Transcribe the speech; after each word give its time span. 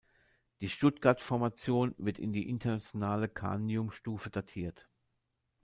Die 0.61 0.69
Stuttgart-Formation 0.69 1.93
wird 1.99 2.17
in 2.17 2.33
die 2.33 2.49
internationale 2.49 3.29
Karnium-Stufe 3.29 4.31
datiert. 4.31 4.89